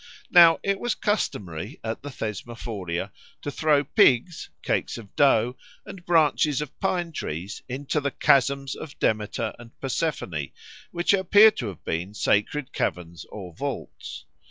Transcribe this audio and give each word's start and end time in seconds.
Now 0.31 0.59
it 0.63 0.79
was 0.79 0.95
customary 0.95 1.79
at 1.83 2.01
the 2.01 2.09
Thesmophoria 2.09 3.11
to 3.43 3.51
throw 3.51 3.83
pigs, 3.83 4.49
cakes 4.63 4.97
of 4.97 5.15
dough, 5.15 5.57
and 5.85 6.03
branches 6.07 6.59
of 6.59 6.79
pine 6.79 7.11
trees 7.11 7.61
into 7.69 8.01
"the 8.01 8.09
chasms 8.09 8.73
of 8.75 8.97
Demeter 8.97 9.53
and 9.59 9.79
Persephone," 9.79 10.49
which 10.89 11.13
appear 11.13 11.51
to 11.51 11.67
have 11.67 11.83
been 11.85 12.15
sacred 12.15 12.73
caverns 12.73 13.25
or 13.25 13.53
vaults. 13.53 14.25